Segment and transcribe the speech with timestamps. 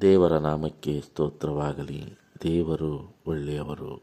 [0.00, 2.18] ದೇವರ ನಾಮಕ್ಕೆ ಸ್ತೋತ್ರವಾಗಲಿ.
[2.42, 4.02] ದೇವರು ಒಳ್ಳೆಯವರು.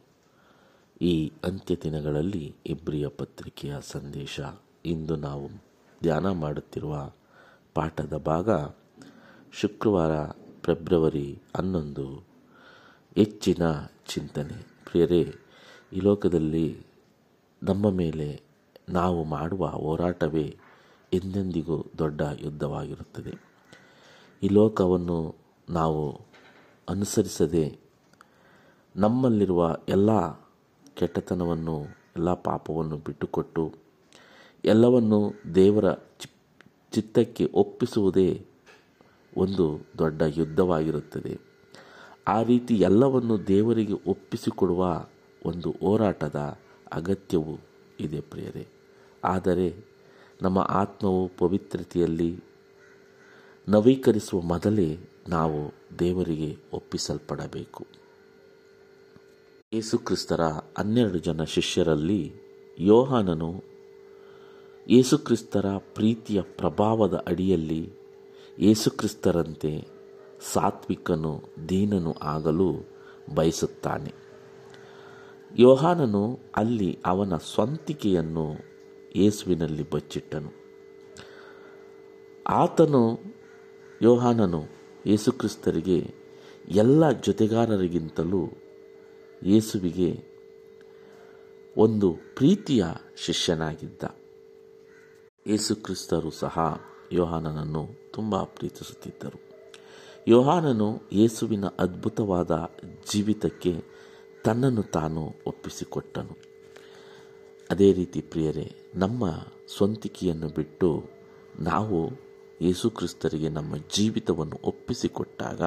[1.01, 4.39] ಈ ಅಂತ್ಯ ದಿನಗಳಲ್ಲಿ ಇಬ್ರಿಯ ಪತ್ರಿಕೆಯ ಸಂದೇಶ
[4.85, 5.49] ಇಂದು ನಾವು
[6.01, 7.11] ಧ್ಯಾನ ಮಾಡುತ್ತಿರುವ
[7.73, 8.49] ಪಾಠದ ಭಾಗ
[9.53, 10.29] ಶುಕ್ರವಾರ,
[10.63, 12.23] ಫೆಬ್ರವರಿ ಹನ್ನೊಂದು.
[13.15, 13.61] ಹೆಚ್ಚಿನ
[14.07, 14.67] ಚಿಂತನೆ.
[14.91, 15.35] ಪ್ರಿಯರೇ,
[15.93, 16.79] ಈ ಲೋಕದಲ್ಲಿ
[17.63, 18.41] ನಮ್ಮ ಮೇಲೆ
[18.89, 20.57] ನಾವು ಮಾಡುವ ಹೋರಾಟವೇ
[21.13, 23.55] ಎಂದೆಂದಿಗೂ ದೊಡ್ಡ ಯುದ್ಧವಾಗಿರುತ್ತದೆ.
[24.43, 26.21] ಈ ಲೋಕವನ್ನು ನಾವು
[26.89, 27.79] ಅನುಸರಿಸದೆ
[28.95, 30.31] ನಮ್ಮಲ್ಲಿರುವ ಎಲ್ಲ
[30.93, 33.73] ಕೆಟ್ಟತನವನ್ನು, ಎಲ್ಲ ಪಾಪವನ್ನು ಬಿಟ್ಟುಕೊಟ್ಟು
[34.65, 35.93] ಎಲ್ಲವನ್ನು ದೇವರ
[36.91, 38.45] ಚಿತ್ತಕ್ಕೆ ಒಪ್ಪಿಸುವುದೇ
[39.37, 41.39] ಒಂದು ದೊಡ್ಡ ಯುದ್ಧವಾಗಿರುತ್ತದೆ.
[42.27, 45.05] ಆ ರೀತಿ ಎಲ್ಲವನ್ನು ದೇವರಿಗೆ ಒಪ್ಪಿಸಿಕೊಡುವ
[45.45, 46.57] ಒಂದು ಹೋರಾಟದ
[46.93, 47.59] ಅಗತ್ಯವು
[47.99, 48.67] ಇದೆ ಪ್ರಿಯರೇ.
[49.23, 49.85] ಆದರೆ
[50.41, 52.43] ನಮ್ಮ ಆತ್ಮವು ಪವಿತ್ರತೆಯಲ್ಲಿ
[53.69, 57.87] ನವೀಕರಿಸುವ ಮೊದಲೇ ನಾವು ದೇವರಿಗೆ ಒಪ್ಪಿಸಲ್ಪಡಬೇಕು.
[59.73, 60.41] ಯೇಸುಕ್ರಿಸ್ತರ
[60.77, 62.33] ಹನ್ನೆರಡು ಜನ ಶಿಷ್ಯರಲ್ಲಿ
[62.79, 63.63] ಯೋಹಾನನು
[64.89, 67.93] ಯೇಸುಕ್ರಿಸ್ತರ ಪ್ರೀತಿಯ ಪ್ರಭಾವದ ಅಡಿಯಲ್ಲಿ
[68.59, 69.87] ಯೇಸುಕ್ರಿಸ್ತರಂತೆ
[70.53, 72.73] ಸಾತ್ವಿಕನು ದೀನನು ಆಗಲು
[73.35, 74.13] ಬಯಸುತ್ತಾನೆ.
[75.57, 78.55] ಯೋಹಾನನು ಅಲ್ಲಿ ಅವನ ಸ್ವಂತಿಕೆಯನ್ನು
[79.15, 80.51] ಯೇಸುವಿನಲ್ಲಿ ಬಚ್ಚಿಟ್ಟನು.
[82.47, 83.19] ಆತನು
[84.01, 86.13] ಯೋಹಾನನು ಯೇಸುಕ್ರಿಸ್ತರಿಗೆ
[86.69, 88.49] ಎಲ್ಲ ಜೊತೆಗಾರರಿಗಿಂತಲೂ
[89.43, 90.23] ಯೇಸುವಿಗೆ
[91.77, 92.85] ಒಂದು ಪ್ರೀತಿಯ
[93.17, 94.03] ಶಿಷ್ಯನಾಗಿದ್ದ.
[95.47, 96.81] ಯೇಸುಕ್ರಿಸ್ತರು ಸಹ
[97.11, 99.39] ಯೋಹಾನನನ್ನು ತುಂಬ ಪ್ರೀತಿಸುತ್ತಿದ್ದರು.
[100.27, 102.51] ಯೋಹಾನನು ಯೇಸುವಿನ ಅದ್ಭುತವಾದ
[103.11, 103.83] ಜೀವಿತಕ್ಕೆ
[104.43, 106.37] ತನ್ನನ್ನು ತಾನು ಒಪ್ಪಿಸಿಕೊಟ್ಟನು.
[107.69, 109.29] ಅದೇ ರೀತಿ ಪ್ರಿಯರೇ, ನಮ್ಮ
[109.77, 111.09] ಸ್ವಂತಿಕೆಯನ್ನು ಬಿಟ್ಟು
[111.59, 112.24] ನಾವು
[112.61, 115.61] ಯೇಸುಕ್ರಿಸ್ತರಿಗೆ ನಮ್ಮ ಜೀವಿತವನ್ನು ಒಪ್ಪಿಸಿಕೊಟ್ಟಾಗ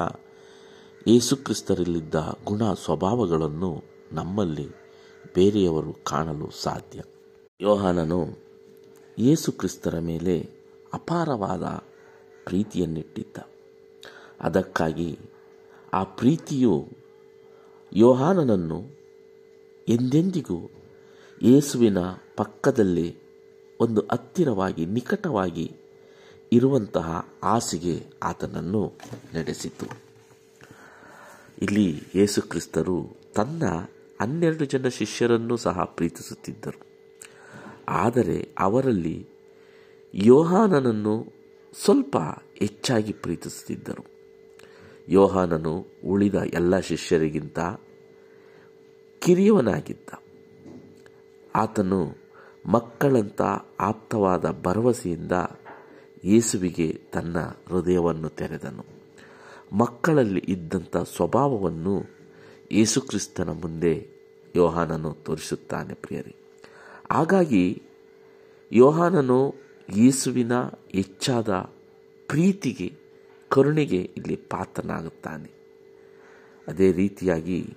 [1.06, 2.14] ಯೇಸುಕ್ರಿಸ್ತರಲ್ಲಿದ್ದ
[2.47, 4.69] ಗುಣ ಸ್ವಭಾವಗಳನ್ನು ನಮ್ಮಲ್ಲಿ
[5.34, 7.03] ಬೇರೆಯವರು ಕಾಣಲು ಸಾಧ್ಯ.
[7.61, 8.27] ಯೋಹಾನನು
[9.18, 10.48] ಯೇಸುಕ್ರಿಸ್ತರ ಮೇಲೆ
[10.92, 11.63] ಅಪಾರವಾದ
[12.45, 13.36] ಪ್ರೀತಿಯನ್ನಿಟ್ಟಿದ್ದ.
[14.40, 15.18] ಅದಕ್ಕಾಗಿ
[15.92, 16.89] ಆ ಪ್ರೀತಿಯು
[17.92, 18.83] ಯೋಹಾನನನ್ನು
[19.89, 20.70] ಎಂದೆಂದಿಗೂ
[21.42, 21.98] ಯೇಸುವಿನ
[22.36, 23.17] ಪಕ್ಕದಲ್ಲಿ
[23.80, 25.77] ಒಂದು ಹತ್ತಿರವಾಗಿ, ನಿಕಟವಾಗಿ
[26.53, 28.92] ಇರುವಂತಹ ಆಸೆಗೆ ಆತನನ್ನು
[29.35, 29.86] ನಡೆಸಿತು.
[31.63, 33.63] ಇಲ್ಲಿ ಯೇಸುಕ್ರಿಸ್ತರು ತನ್ನ
[34.20, 36.87] ಹನ್ನೆರಡು ಜನ ಶಿಷ್ಯರನ್ನು ಸಹ ಪ್ರೀತಿಸುತ್ತಿದ್ದರು.
[37.89, 39.27] ಆದರೆ ಅವರಲ್ಲಿ
[40.14, 41.33] ಯೋಹಾನನನ್ನು
[41.85, 42.17] ಸ್ವಲ್ಪ
[42.55, 44.07] ಹೆಚ್ಚಾಗಿ ಪ್ರೀತಿಸುತ್ತಿದ್ದರು.
[45.08, 47.58] ಯೋಹಾನನು ಉಳಿದ ಎಲ್ಲ ಶಿಷ್ಯರಿಗಿಂತ
[49.20, 50.08] ಕಿರಿಯವನಾಗಿದ್ದ.
[51.57, 52.17] ಆತನು
[52.67, 53.42] ಮಕ್ಕಳಂತ
[53.81, 55.33] ಆಪ್ತವಾದ ಭರವಸೆಯಿಂದ
[56.24, 58.84] ಯೇಸುವಿಗೆ ತನ್ನ ಹೃದಯವನ್ನು ತೆರೆದನು.
[59.73, 62.05] ಮಕ್ಕಳಲ್ಲಿ ಇದ್ದಂಥ ಸ್ವಭಾವವನ್ನು
[62.73, 64.08] ಯೇಸುಕ್ರಿಸ್ತನ ಮುಂದೆ
[64.57, 66.34] ಯೋಹಾನನು ತೋರಿಸುತ್ತಾನೆ ಪ್ರಿಯರಿ.
[67.12, 67.83] ಹಾಗಾಗಿ
[68.73, 69.55] ಯೋಹಾನನು
[69.96, 70.52] ಯೇಸುವಿನ
[70.90, 71.48] ಹೆಚ್ಚಾದ
[72.28, 72.92] ಪ್ರೀತಿಗೆ,
[73.48, 75.58] ಕರುಣೆಗೆ ಇಲ್ಲಿ ಪಾತ್ರನಾಗುತ್ತಾನೆ.
[76.68, 77.77] ಅದೇ ರೀತಿಯಾಗಿ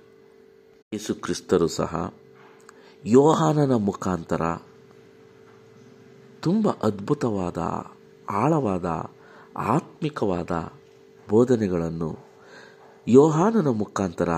[0.92, 2.14] ಯೇಸುಕ್ರಿಸ್ತರು ಸಹ
[3.06, 4.42] ಯೋಹಾನನ ಮುಖಾಂತರ
[6.40, 7.58] ತುಂಬ ಅದ್ಭುತವಾದ
[8.30, 9.10] ಆಳವಾದ,
[9.56, 10.50] ಆತ್ಮಿಕವಾದ
[11.30, 12.18] ಬೋಧನೆಗಳನ್ನು
[13.08, 14.28] ಯೋಹಾನನ ಮುಖಾಂತರ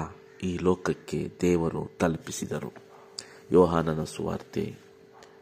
[0.42, 2.72] ಈ ಲೋಕಕ್ಕೆ ದೇವರು ತಲುಪಿಸಿದರು.
[3.52, 4.74] ಯೋಹಾನನ ಸುವಾರ್ತೆ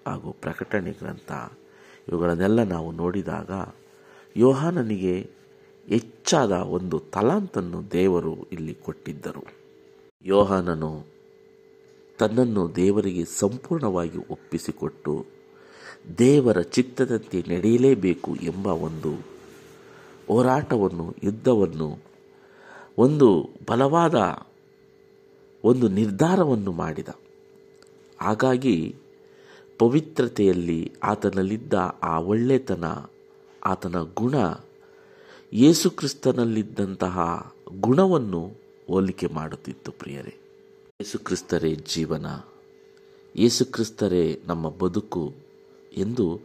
[0.07, 1.33] ಹಾಗೂ ಪ್ರಕಟಣೆ ಗ್ರಂಥ,
[2.09, 3.51] ಇವುಗಳನ್ನೆಲ್ಲ ನಾವು ನೋಡಿದಾಗ
[4.37, 5.31] ಯೋಹಾನನಿಗೆ
[5.89, 9.45] ಹೆಚ್ಚಾದ ಒಂದು ತಲಾಂತನ್ನು ದೇವರು ಇಲ್ಲಿ ಕೊಟ್ಟಿದ್ದರು.
[10.23, 11.07] ಯೋಹಾನನು
[12.19, 15.27] ತನ್ನನ್ನು ದೇವರಿಗೆ ಸಂಪೂರ್ಣವಾಗಿ ಒಪ್ಪಿಸಿಕೊಟ್ಟು
[16.19, 19.33] ದೇವರ ಚಿತ್ತದಂತೆ ನಡೆಯಲೇಬೇಕು ಎಂಬ ಒಂದು
[20.29, 21.99] ಹೋರಾಟವನ್ನು, ಯುದ್ಧವನ್ನು,
[22.99, 24.39] ಒಂದು ಬಲವಾದ
[25.65, 27.09] ಒಂದು ನಿರ್ಧಾರವನ್ನು ಮಾಡಿದ.
[28.21, 28.97] ಹಾಗಾಗಿ
[29.79, 32.85] ಪವಿತ್ರತೆಯಲ್ಲಿ ಆತನಲ್ಲಿದ್ದ ಆ ಒಳ್ಳೆತನ,
[33.65, 34.35] ಆತನ ಗುಣ,
[35.53, 37.47] ಯೇಸುಕ್ರಿಸ್ತನಲ್ಲಿದ್ದಂತಹ
[37.81, 38.51] ಗುಣವನ್ನು
[38.87, 40.37] ಹೋಲಿಕೆ ಮಾಡುತ್ತಿತ್ತು ಪ್ರಿಯರೇ.
[41.01, 42.27] ಯೇಸುಕ್ರಿಸ್ತರೇ ಜೀವನ,
[43.37, 45.52] ಯೇಸುಕ್ರಿಸ್ತರೇ ನಮ್ಮ ಬದುಕು.
[45.97, 46.41] ಎಂದು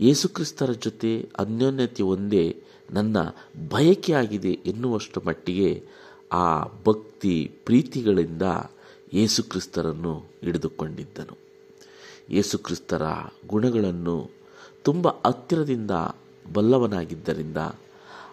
[0.00, 3.16] ಯೇಸುಕ್ರಿಸ್ತರ ಜೊತೆ ಅನ್ಯೋನ್ಯತೆ ಒಂದೇ ನನ್ನ
[3.68, 5.84] ಬಯಕೆಯಾಗಿದೆ ಎನ್ನುವಷ್ಟು ಮಟ್ಟಿಗೆ
[6.32, 8.42] ಆ ಭಕ್ತಿ ಪ್ರೀತಿಗಳಿಂದ
[9.14, 11.38] ಯೇಸುಕ್ರಿಸ್ತರನ್ನು ಹಿಡಿದುಕೊಂಡಿದ್ದನು.
[12.30, 13.02] ಯೇಸುಕ್ರಿಸ್ತರ
[13.48, 14.30] ಗುಣಗಳನ್ನು
[14.82, 15.90] ತುಂಬ ಹತ್ತಿರದಿಂದ
[16.52, 17.56] ಬಲ್ಲವನಾಗಿದ್ದರಿಂದ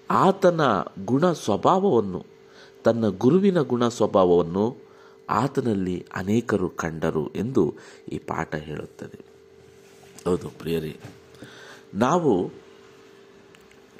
[0.09, 0.61] ಆತನ
[1.05, 2.25] ಗುಣ ಸ್ವಭಾವವನ್ನು,
[2.83, 4.77] ತನ್ನ ಗುರುವಿನ ಗುಣ ಸ್ವಭಾವವನ್ನು
[5.29, 7.73] ಆತನಲ್ಲಿ ಅನೇಕರು ಕಂಡರು ಎಂದು
[8.11, 9.29] ಈ ಪಾಠ ಹೇಳುತ್ತದೆ.
[10.25, 10.93] ಹೌದು, ಪ್ರಿಯರಿ.
[11.93, 12.31] ನಾವು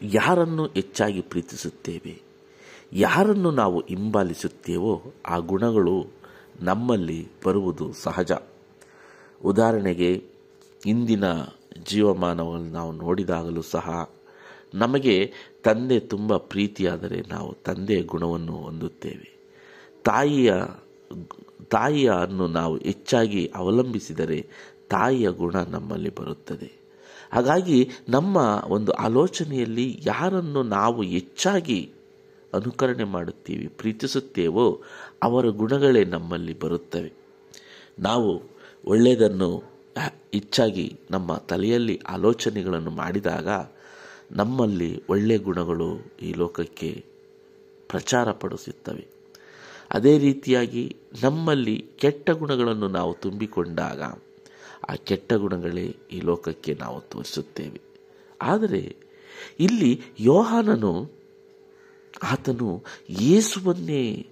[0.02, 2.16] ಯಾರನ್ನು ಹೆಚ್ಚಾಗಿ ಪ್ರೀತಿಸುತ್ತೇವೆ,
[2.94, 4.94] ಯಾರನ್ನು ನಾವು ಹಿಂಬಾಲಿಸುತ್ತೇವೋ
[5.26, 5.96] ಆ ಗುಣಗಳು
[6.62, 8.32] ನಮ್ಮಲ್ಲಿ ಬರುವುದು ಸಹಜ.
[9.44, 10.12] ಉದಾಹರಣೆಗೆ,
[10.86, 11.26] ಇಂದಿನ
[11.90, 13.88] ಜೀವಮಾನವನ್ನು ನಾವು ನೋಡಿದಾಗಲೂ ಸಹ
[14.74, 15.16] ನಮಗೆ
[15.64, 19.30] ತಂದೆ ತುಂಬ ಪ್ರೀತಿಯಾದರೆ ನಾವು ತಂದೆಯ ಗುಣವನ್ನು ಹೊಂದುತ್ತೇವೆ.
[20.06, 20.52] ತಾಯಿಯ
[21.70, 24.48] ತಾಯಿಯನ್ನು ನಾವು ಹೆಚ್ಚಾಗಿ ಅವಲಂಬಿಸಿದರೆ
[24.90, 26.80] ತಾಯಿಯ ಗುಣ ನಮ್ಮಲ್ಲಿ ಬರುತ್ತದೆ.
[27.34, 31.92] ಹಾಗಾಗಿ ನಮ್ಮ ಒಂದು ಆಲೋಚನೆಯಲ್ಲಿ ಯಾರನ್ನು ನಾವು ಹೆಚ್ಚಾಗಿ
[32.54, 34.82] ಅನುಕರಣೆ ಮಾಡುತ್ತೀವಿ, ಪ್ರೀತಿಸುತ್ತೇವೋ
[35.24, 37.14] ಅವರ ಗುಣಗಳೇ ನಮ್ಮಲ್ಲಿ ಬರುತ್ತವೆ.
[38.00, 38.42] ನಾವು
[38.86, 39.64] ಒಳ್ಳೆಯದನ್ನು
[40.34, 43.48] ಹೆಚ್ಚಾಗಿ ನಮ್ಮ ತಲೆಯಲ್ಲಿ ಆಲೋಚನೆಗಳನ್ನು ಮಾಡಿದಾಗ
[44.32, 47.06] ನಮ್ಮಲ್ಲಿ ಒಳ್ಳೆಯ ಗುಣಗಳು ಈ ಲೋಕಕ್ಕೆ
[47.88, 49.19] ಪ್ರಚಾರ ಪಡಿಸುತ್ತವೆ.
[49.92, 54.02] ಅದೇ ರೀತಿಯಾಗಿ ನಮ್ಮಲ್ಲಿ ಕೆಟ್ಟ ಗುಣಗಳನ್ನು ನಾವು ತುಂಬಿಕೊಂಡಾಗ
[54.90, 57.82] ಆ ಕೆಟ್ಟ ಗುಣಗಳೇ ಈ ಲೋಕಕ್ಕೆ ನಾವು ತೋರಿಸುತ್ತೇವೆ.
[58.42, 58.96] ಆದರೆ
[59.60, 61.12] ಇಲ್ಲಿ ಯೋಹಾನನು
[62.24, 64.28] ಆತನು ಯೇಸುವನ್ನೇ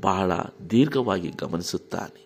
[0.00, 0.32] ಬಹಳ
[0.70, 2.24] ದೀರ್ಘವಾಗಿ ಗಮನಿಸುತ್ತಾನೆ.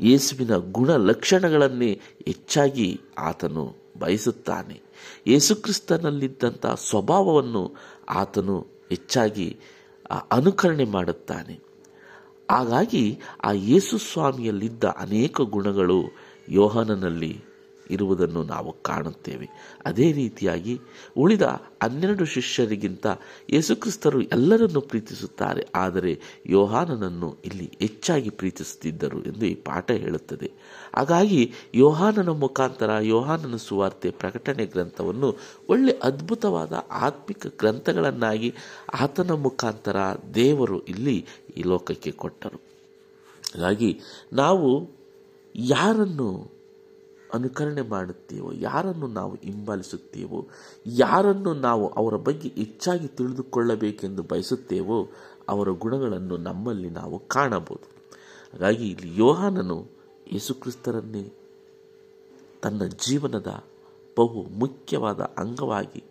[0.00, 4.80] ಯೇಸುವಿನ ಗುಣ ಲಕ್ಷಣಗಳನ್ನೇ ಹೆಚ್ಚಾಗಿ ಆತನು ಬಯಸುತ್ತಾನೆ.
[5.26, 7.76] ಯೇಸುಕ್ರಿಸ್ತನಲ್ಲಿದ್ದಂಥ ಸ್ವಭಾವವನ್ನು
[8.08, 9.56] ಆತನು ಹೆಚ್ಚಾಗಿ
[10.32, 11.65] ಅನುಕರಣೆ ಮಾಡುತ್ತಾನೆ.
[12.50, 15.98] ಹಾಗಾಗಿ ಆ ಯೇಸು ಸ್ವಾಮಿಯಲ್ಲಿದ್ದ ಅನೇಕ ಗುಣಗಳು
[16.48, 17.55] ಯೋಹನನಲ್ಲಿ.
[17.90, 19.48] ಇರುವುದನ್ನು ನಾವು ಕಾಣುತ್ತೇವೆ.
[19.86, 20.80] ಅದೇ ರೀತಿಯಾಗಿ
[21.16, 21.42] ಉಳಿದ
[21.82, 23.06] ಹನ್ನೆರಡು ಶಿಷ್ಯರಿಗಿಂತ
[23.50, 25.66] ಯೇಸುಕ್ರಿಸ್ತರು ಎಲ್ಲರನ್ನು ಪ್ರೀತಿಸುತ್ತಾರೆ.
[25.74, 30.50] ಆದರೆ ಯೋಹಾನನನ್ನು ಇಲ್ಲಿ ಹೆಚ್ಚಾಗಿ ಪ್ರೀತಿಸುತ್ತಿದ್ದರು ಎಂದು ಈ ಪಾಠ ಹೇಳುತ್ತದೆ.
[30.96, 35.36] ಹಾಗಾಗಿ ಯೋಹಾನನ ಮುಖಾಂತರ ಯೋಹಾನನ ಸುವಾರ್ತೆ ಪ್ರಕಟಣೆ ಗ್ರಂಥವನ್ನು
[35.68, 38.54] ಒಳ್ಳೆ ಅದ್ಭುತವಾದ ಆತ್ಮಿಕ ಗ್ರಂಥಗಳನ್ನಾಗಿ
[39.00, 39.96] ಆತನ ಮುಖಾಂತರ
[40.34, 42.60] ದೇವರು ಇಲ್ಲಿ ಈ ಲೋಕಕ್ಕೆ ಕೊಟ್ಟರು.
[43.54, 44.00] ಹಾಗಾಗಿ
[44.32, 44.90] ನಾವು
[45.54, 46.55] ಯಾರನ್ನು
[47.36, 48.52] ಅನುಕರಣೆ ಮಾಡುತ್ತೇವೋ?
[48.52, 50.48] ಯಾರನ್ನು ನಾವು ಹಿಂಬಾಲಿಸುತ್ತೇವೋ?
[50.86, 55.08] ಯಾರನ್ನು ನಾವು ಅವರ ಬಗ್ಗೆ ಹೆಚ್ಚಾಗಿ ತಿಳಿದುಕೊಳ್ಳಬೇಕೆಂದು ಬಯಸುತ್ತೇವೋ,
[55.48, 57.88] ಅವರ ಗುಣಗಳನ್ನು ನಮ್ಮಲ್ಲಿ ನಾವು ಕಾಣಬಹುದು.
[58.52, 59.86] ಹಾಗಾಗಿ ಇಲ್ಲಿ ಯೋಹಾನನು
[60.32, 61.32] ಯೇಸುಕ್ರಿಸ್ತರನ್ನೇ
[62.62, 63.64] ತನ್ನ ಜೀವನದ
[64.18, 66.04] ಬಹು ಮುಖ್ಯವಾದ ಅಂಗವಾಗಿ,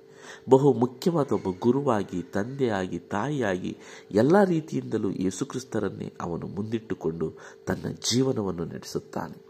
[0.50, 3.78] ಬಹು ಮುಖ್ಯವಾದ ಒಬ್ಬ ಗುರುವಾಗಿ, ತಂದೆಯಾಗಿ, ತಾಯಿಯಾಗಿ
[4.12, 7.34] ಎಲ್ಲ ರೀತಿಯಿಂದಲೂ ಯೇಸುಕ್ರಿಸ್ತರನ್ನೇ ಅವನು ಮುಂದಿಟ್ಟುಕೊಂಡು
[7.66, 9.45] ತನ್ನ ಜೀವನವನ್ನು ನಡೆಸುತ್ತಾನೆ.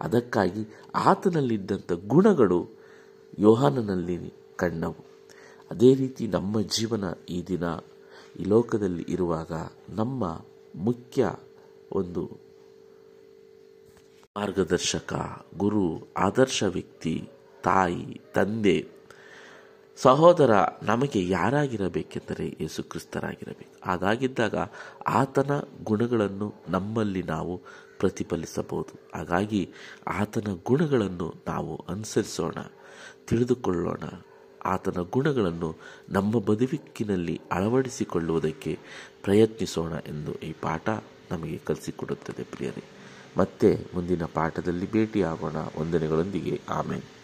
[0.00, 0.62] ಅದಕ್ಕಾಗಿ
[0.94, 2.60] ಆತನಲ್ಲಿದ್ದಂಥ ಗುಣಗಳು
[3.38, 4.16] ಯೋಹಾನನಲ್ಲಿ
[4.56, 5.04] ಕಂಡವು.
[5.70, 7.64] ಅದೇ ರೀತಿ ನಮ್ಮ ಜೀವನ ಈ ದಿನ
[8.40, 9.52] ಈ ಲೋಕದಲ್ಲಿ ಇರುವಾಗ
[9.90, 10.24] ನಮ್ಮ
[10.74, 11.30] ಮುಖ್ಯ
[11.92, 12.22] ಒಂದು
[14.36, 15.14] ಮಾರ್ಗದರ್ಶಕ,
[15.56, 17.30] ಗುರು, ಆದರ್ಶ ವ್ಯಕ್ತಿ,
[17.64, 18.98] ತಾಯಿ, ತಂದೆ,
[19.98, 20.50] ಸಹೋದರ
[20.82, 24.54] ನಮಗೆ ಯಾರಾಗಿರಬೇಕೆಂದರೆ ಯೇಸುಕ್ರಿಸ್ತರಾಗಿರಬೇಕು ಹಾಗಾಗಿದ್ದಾಗ
[25.06, 25.52] ಆತನ
[25.82, 27.62] ಗುಣಗಳನ್ನು ನಮ್ಮಲ್ಲಿ ನಾವು
[27.98, 29.08] ಪ್ರತಿಫಲಿಸಬಹುದು.
[29.14, 29.70] ಹಾಗಾಗಿ
[30.06, 32.54] ಆತನ ಗುಣಗಳನ್ನು ನಾವು ಅನುಸರಿಸೋಣ,
[33.26, 34.02] ತಿಳಿದುಕೊಳ್ಳೋಣ.
[34.64, 35.76] ಆತನ ಗುಣಗಳನ್ನು
[36.08, 38.78] ನಮ್ಮ ಬದುಕಿನಲ್ಲಿ ಅಳವಡಿಸಿಕೊಳ್ಳುವುದಕ್ಕೆ
[39.22, 40.88] ಪ್ರಯತ್ನಿಸೋಣ ಎಂದು ಈ ಪಾಠ
[41.30, 42.84] ನಮಗೆ ಕಲಿಸಿಕೊಡುತ್ತದೆ ಪ್ರಿಯರೇ.
[43.36, 45.56] ಮತ್ತೆ ಮುಂದಿನ ಪಾಠದಲ್ಲಿ ಭೇಟಿಯಾಗೋಣ.
[45.80, 46.60] ವಂದನೆಗಳೊಂದಿಗೆ.
[46.68, 47.17] ಆಮೇಲೆ